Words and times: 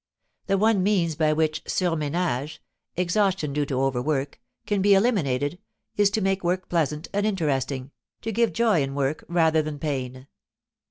The 0.47 0.57
one 0.57 0.81
means 0.81 1.13
by 1.13 1.31
which 1.31 1.63
surménage 1.65 2.57
(exhaustion 2.97 3.53
due 3.53 3.67
to 3.67 3.79
overwork) 3.81 4.39
can 4.65 4.81
be 4.81 4.95
eliminated 4.95 5.59
is 5.95 6.09
to 6.09 6.21
make 6.21 6.43
work 6.43 6.67
pleasant 6.69 7.07
and 7.13 7.23
interesting, 7.23 7.91
to 8.23 8.31
give 8.31 8.51
joy 8.51 8.81
in 8.81 8.95
work 8.95 9.23
rather 9.27 9.61
than 9.61 9.77
pain. 9.77 10.25